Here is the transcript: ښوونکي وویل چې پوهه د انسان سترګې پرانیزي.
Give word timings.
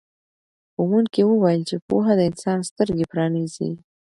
ښوونکي 0.73 1.21
وویل 1.25 1.61
چې 1.69 1.75
پوهه 1.87 2.13
د 2.17 2.21
انسان 2.29 2.59
سترګې 2.69 3.05
پرانیزي. 3.11 3.71